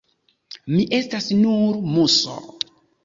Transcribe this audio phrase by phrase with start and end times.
[0.71, 2.39] Mi estas nur muso.